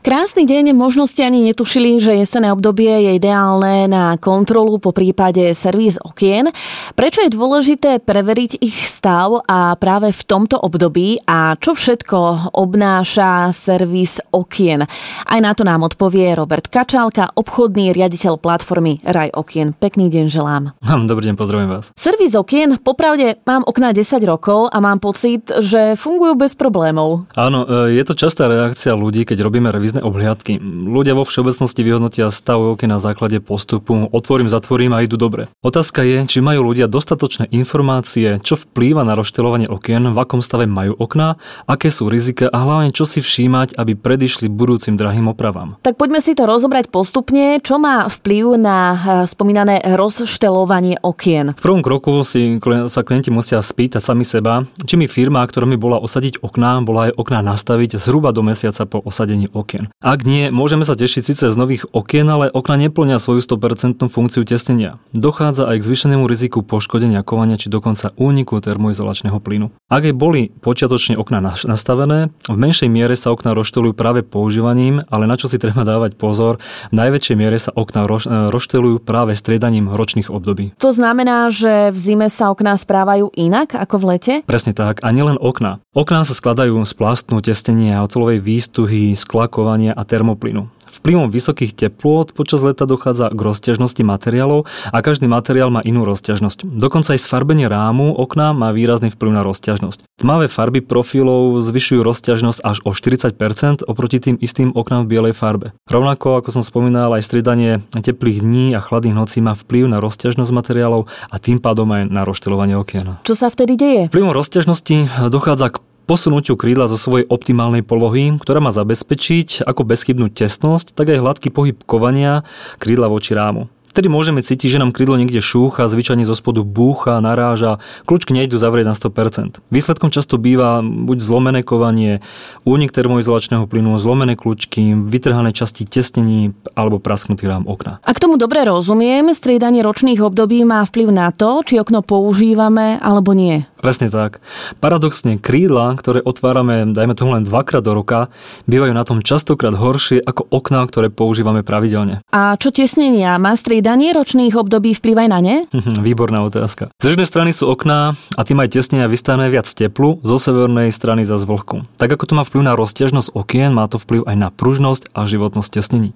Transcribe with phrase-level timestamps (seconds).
[0.00, 5.52] Krásny deň, možno ste ani netušili, že jesené obdobie je ideálne na kontrolu po prípade
[5.52, 6.48] servis okien.
[6.96, 13.52] Prečo je dôležité preveriť ich stav a práve v tomto období a čo všetko obnáša
[13.52, 14.88] servis okien?
[15.28, 19.76] Aj na to nám odpovie Robert Kačálka, obchodný riaditeľ platformy Raj okien.
[19.76, 20.72] Pekný deň želám.
[21.12, 21.92] Dobrý deň, pozdravujem vás.
[21.92, 27.28] Servis okien, popravde mám okná 10 rokov a mám pocit, že fungujú bez problémov.
[27.36, 30.62] Áno, e, je to častá reakcia ľudí, keď robíme revíziu revízne obhliadky.
[30.86, 35.50] Ľudia vo všeobecnosti vyhodnotia stav okien na základe postupu otvorím, zatvorím a idú dobre.
[35.66, 40.70] Otázka je, či majú ľudia dostatočné informácie, čo vplýva na rozštelovanie okien, v akom stave
[40.70, 45.74] majú okná, aké sú rizika a hlavne čo si všímať, aby predišli budúcim drahým opravám.
[45.82, 51.58] Tak poďme si to rozobrať postupne, čo má vplyv na eh, spomínané rozštelovanie okien.
[51.58, 55.74] V prvom kroku si sa klienti musia spýtať sami seba, či mi firma, ktorá mi
[55.74, 59.92] bola osadiť okná, bola aj okná nastaviť zhruba do mesiaca po osadení okien okien.
[60.00, 64.44] Ak nie, môžeme sa tešiť síce z nových okien, ale okna neplnia svoju 100% funkciu
[64.44, 65.00] tesnenia.
[65.16, 69.72] Dochádza aj k zvýšenému riziku poškodenia kovania či dokonca úniku termoizolačného plynu.
[69.88, 75.24] Ak aj boli počiatočne okna nastavené, v menšej miere sa okna rozštelujú práve používaním, ale
[75.24, 76.60] na čo si treba dávať pozor,
[76.92, 78.06] v najväčšej miere sa okna
[78.50, 80.76] rozštelujú práve striedaním ročných období.
[80.80, 84.34] To znamená, že v zime sa okná správajú inak ako v lete?
[84.44, 85.82] Presne tak, a nielen okna.
[85.92, 90.66] Okná sa skladajú z plastnú testenia, ocelovej výstuhy, sklakova spaľovania a termoplynu.
[90.90, 96.66] Vplyvom vysokých teplôt počas leta dochádza k rozťažnosti materiálov a každý materiál má inú rozťažnosť.
[96.66, 100.02] Dokonca aj sfarbenie rámu okna má výrazný vplyv na rozťažnosť.
[100.18, 105.70] Tmavé farby profilov zvyšujú rozťažnosť až o 40% oproti tým istým oknám v bielej farbe.
[105.86, 110.50] Rovnako, ako som spomínal, aj striedanie teplých dní a chladných nocí má vplyv na rozťažnosť
[110.50, 113.22] materiálov a tým pádom aj na rozštelovanie okien.
[113.22, 114.02] Čo sa vtedy deje?
[114.10, 120.26] Vplyvom rozťažnosti dochádza k posunutiu krídla zo svojej optimálnej polohy, ktorá má zabezpečiť ako bezchybnú
[120.26, 122.42] tesnosť, tak aj hladký pohyb kovania
[122.82, 123.70] krídla voči rámu.
[123.90, 128.54] Vtedy môžeme cítiť, že nám krídlo niekde šúcha, zvyčajne zo spodu búcha, naráža, kľúčky nejdu
[128.54, 129.62] zavrieť na 100%.
[129.70, 132.22] Výsledkom často býva buď zlomené kovanie,
[132.62, 137.98] únik termoizolačného plynu, zlomené kľúčky, vytrhané časti tesnení alebo prasknutý rám okna.
[138.06, 143.34] Ak tomu dobre rozumiem, striedanie ročných období má vplyv na to, či okno používame alebo
[143.34, 143.66] nie.
[143.80, 144.44] Presne tak.
[144.78, 148.28] Paradoxne krídla, ktoré otvárame, dajme tomu len dvakrát do roka,
[148.68, 152.20] bývajú na tom častokrát horšie ako okná, ktoré používame pravidelne.
[152.28, 153.40] A čo tesnenia?
[153.40, 155.56] Má striedanie ročných období vplyv aj na ne?
[156.06, 156.92] Výborná otázka.
[157.00, 161.24] Z jednej strany sú okná a tým aj tesnenia vystavené viac teplu, zo severnej strany
[161.24, 161.88] za zvlhku.
[161.96, 165.24] Tak ako to má vplyv na rozťažnosť okien, má to vplyv aj na pružnosť a
[165.24, 166.12] životnosť tesnení.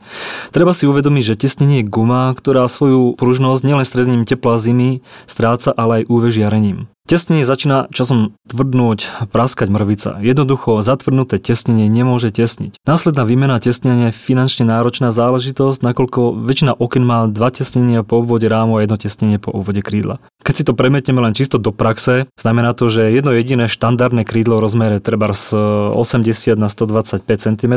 [0.52, 5.72] Treba si uvedomiť, že tesnenie je guma, ktorá svoju pružnosť nielen stredním tepla zimy stráca,
[5.72, 6.93] ale aj UV žiarením.
[7.04, 10.24] Tesnenie začína časom tvrdnúť, praskať mrvica.
[10.24, 12.80] Jednoducho zatvrdnuté tesnenie nemôže tesniť.
[12.88, 18.48] Následná výmena tesnenia je finančne náročná záležitosť, nakoľko väčšina okien má dva tesnenia po obvode
[18.48, 20.16] rámu a jedno tesnenie po obvode krídla.
[20.44, 24.60] Keď si to premietneme len čisto do praxe, znamená to, že jedno jediné štandardné krídlo
[24.60, 25.56] v rozmere treba z
[25.92, 27.74] 80 na 125 cm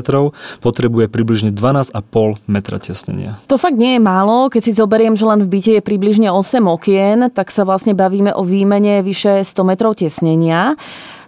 [0.63, 1.95] potrebuje približne 12,5
[2.47, 3.39] metra tesnenia.
[3.47, 6.67] To fakt nie je málo, keď si zoberiem, že len v byte je približne 8
[6.67, 10.77] okien, tak sa vlastne bavíme o výmene vyš vyše 100 metrov tesnenia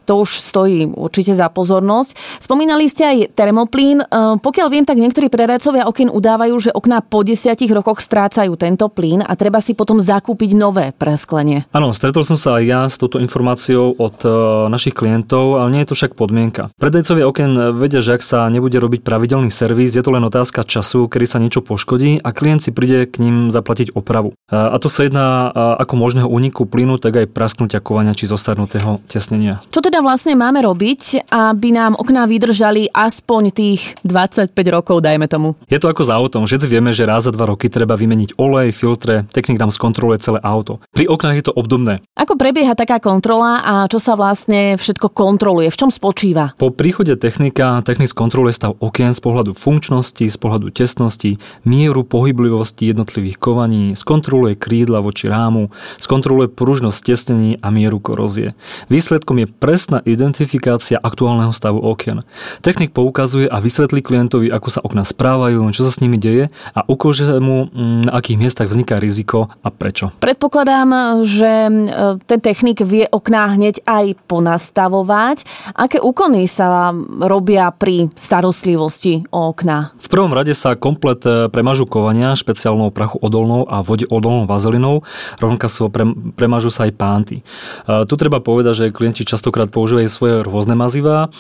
[0.10, 2.42] to už stojí určite za pozornosť.
[2.42, 4.02] Spomínali ste aj termoplín.
[4.02, 4.06] E,
[4.42, 9.22] pokiaľ viem, tak niektorí predajcovia okien udávajú, že okná po desiatich rokoch strácajú tento plyn
[9.22, 11.70] a treba si potom zakúpiť nové presklenie.
[11.70, 14.30] Áno, stretol som sa aj ja s touto informáciou od e,
[14.74, 16.74] našich klientov, ale nie je to však podmienka.
[16.82, 21.06] Predajcovia okien vedia, že ak sa nebude robiť pravidelný servis, je to len otázka času,
[21.06, 24.34] kedy sa niečo poškodí a klient si príde k ním zaplatiť opravu.
[24.34, 29.04] E, a to sa jedná ako možného úniku plynu, tak aj prasknutia kovania či zostarnutého
[29.06, 29.62] tesnenia.
[29.70, 35.60] Čo teda vlastne máme robiť, aby nám okná vydržali aspoň tých 25 rokov, dajme tomu?
[35.68, 36.48] Je to ako s autom.
[36.48, 40.40] Všetci vieme, že raz za dva roky treba vymeniť olej, filtre, technik nám skontroluje celé
[40.40, 40.80] auto.
[40.96, 42.00] Pri oknách je to obdobné.
[42.16, 45.68] Ako prebieha taká kontrola a čo sa vlastne všetko kontroluje?
[45.68, 46.56] V čom spočíva?
[46.56, 51.36] Po príchode technika technik skontroluje stav okien z pohľadu funkčnosti, z pohľadu tesnosti,
[51.68, 58.56] mieru pohyblivosti jednotlivých kovaní, skontroluje krídla voči rámu, skontroluje pružnosť tesnení a mieru korózie.
[58.88, 62.22] Výsledkom je presne presná identifikácia aktuálneho stavu okien.
[62.62, 66.86] Technik poukazuje a vysvetlí klientovi, ako sa okna správajú, čo sa s nimi deje a
[66.86, 70.14] ukáže mu, mm, na akých miestach vzniká riziko a prečo.
[70.22, 71.74] Predpokladám, že e,
[72.22, 75.50] ten technik vie okná hneď aj ponastavovať.
[75.74, 76.94] Aké úkony sa
[77.26, 79.98] robia pri starostlivosti o okná?
[79.98, 85.02] V prvom rade sa komplet e, premažu kovania špeciálnou prachu odolnou a vode odolnou vazelinou,
[85.42, 85.90] rovnako sa
[86.38, 87.42] premažu sa aj pánty.
[87.42, 91.32] E, tu treba povedať, že klienti častokrát používajú svoje rôzne mazivá,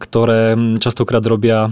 [0.00, 1.68] ktoré častokrát robia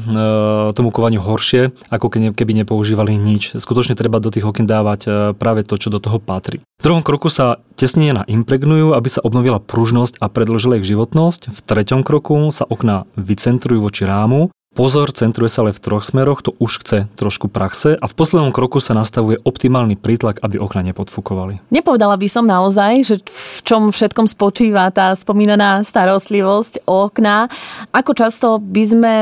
[0.77, 3.57] tomu kovaniu horšie, ako keby nepoužívali nič.
[3.57, 6.61] Skutočne treba do tých okien dávať práve to, čo do toho patrí.
[6.61, 11.49] V druhom kroku sa tesnenie naimpregnujú, aby sa obnovila pružnosť a predlžila ich životnosť.
[11.49, 16.39] V treťom kroku sa okná vycentrujú voči rámu Pozor, centruje sa ale v troch smeroch,
[16.39, 20.87] to už chce trošku praxe a v poslednom kroku sa nastavuje optimálny prítlak, aby okna
[20.87, 21.59] nepodfúkovali.
[21.75, 27.51] Nepovedala by som naozaj, že v čom všetkom spočíva tá spomínaná starostlivosť o okna.
[27.91, 29.15] Ako často by sme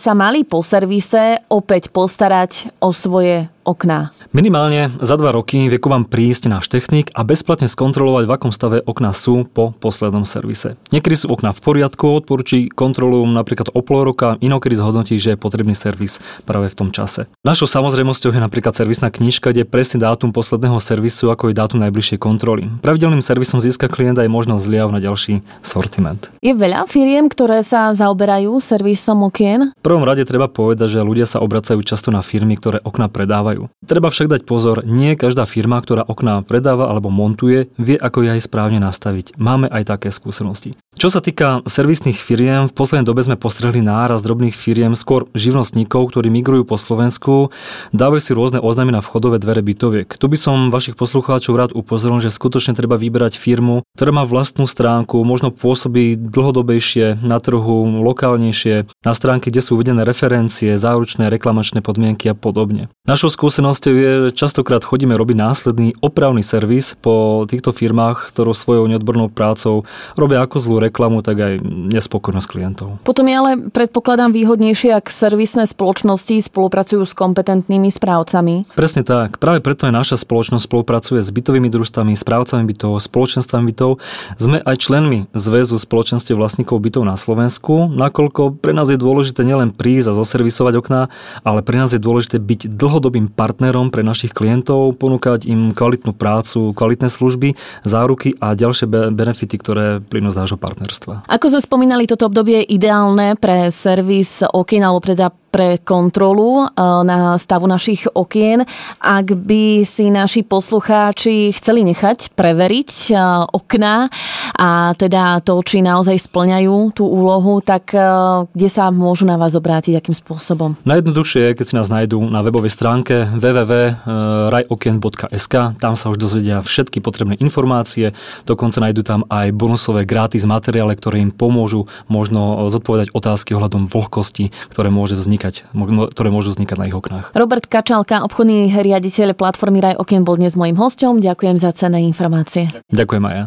[0.00, 4.14] sa mali po servise opäť postarať o svoje okná?
[4.32, 8.52] Minimálne za dva roky vie ku vám prísť náš technik a bezplatne skontrolovať, v akom
[8.54, 10.80] stave okná sú po poslednom servise.
[10.88, 15.40] Niekedy sú okná v poriadku, odporúči kontrolu napríklad o pol roka, inokedy zhodnotí, že je
[15.40, 16.18] potrebný servis
[16.48, 17.28] práve v tom čase.
[17.44, 21.82] Našou samozrejmosťou je napríklad servisná knižka, kde je presný dátum posledného servisu, ako je dátum
[21.84, 22.72] najbližšej kontroly.
[22.80, 26.32] Pravidelným servisom získa klient aj možnosť zliav na ďalší sortiment.
[26.40, 29.76] Je veľa firiem, ktoré sa zaoberajú servisom okien?
[29.76, 33.51] V prvom rade treba povedať, že ľudia sa obracajú často na firmy, ktoré okna predávajú.
[33.84, 38.32] Treba však dať pozor, nie každá firma, ktorá okná predáva alebo montuje, vie, ako ich
[38.38, 39.36] aj správne nastaviť.
[39.36, 40.78] Máme aj také skúsenosti.
[41.02, 46.14] Čo sa týka servisných firiem, v poslednej dobe sme postrehli náraz drobných firiem, skôr živnostníkov,
[46.14, 47.50] ktorí migrujú po Slovensku,
[47.90, 50.06] dávajú si rôzne oznámy na vchodové dvere bytoviek.
[50.06, 54.62] Tu by som vašich poslucháčov rád upozoril, že skutočne treba vybrať firmu, ktorá má vlastnú
[54.62, 61.82] stránku, možno pôsobí dlhodobejšie na trhu, lokálnejšie, na stránke, kde sú uvedené referencie, záručné reklamačné
[61.82, 62.94] podmienky a podobne.
[63.10, 68.86] Našou skúsenosťou je, že častokrát chodíme robiť následný opravný servis po týchto firmách, ktorú svojou
[68.86, 69.82] neodbornou prácou
[70.14, 73.00] robia ako zlú reklamu, tak aj nespokojnosť klientov.
[73.00, 78.76] Potom je ale predpokladám výhodnejšie, ak servisné spoločnosti spolupracujú s kompetentnými správcami.
[78.76, 79.40] Presne tak.
[79.40, 83.96] Práve preto aj naša spoločnosť spolupracuje s bytovými družstvami, správcami bytov, spoločenstvami bytov.
[84.36, 89.72] Sme aj členmi Zväzu spoločenstiev vlastníkov bytov na Slovensku, nakoľko pre nás je dôležité nielen
[89.72, 91.08] prísť a zoservisovať okná,
[91.40, 96.76] ale pre nás je dôležité byť dlhodobým partnerom pre našich klientov, ponúkať im kvalitnú prácu,
[96.76, 97.56] kvalitné služby,
[97.86, 101.28] záruky a ďalšie benefity, ktoré plynú z nášho partnerstva partnerstva.
[101.28, 106.72] Ako sme spomínali, toto obdobie je ideálne pre servis okien alebo teda pre kontrolu e,
[107.04, 108.64] na stavu našich okien.
[109.04, 113.20] Ak by si naši poslucháči chceli nechať preveriť e,
[113.52, 114.08] okná
[114.56, 118.00] a teda to, či naozaj splňajú tú úlohu, tak e,
[118.48, 120.80] kde sa môžu na vás obrátiť, akým spôsobom?
[120.88, 125.54] Najjednoduchšie je, keď si nás nájdú na webovej stránke www.rajokien.sk.
[125.76, 128.16] Tam sa už dozvedia všetky potrebné informácie,
[128.48, 134.48] dokonca nájdú tam aj bonusové gratis materiály, ktoré im pomôžu možno zodpovedať otázky ohľadom vlhkosti,
[134.72, 135.74] ktoré môže vzniknúť vznikať,
[136.14, 137.34] ktoré môžu vznikať na ich oknách.
[137.34, 141.18] Robert Kačalka, obchodný riaditeľ platformy Raj Okien, bol dnes mojím hostom.
[141.18, 142.70] Ďakujem za cenné informácie.
[142.94, 143.44] Ďakujem aj ja.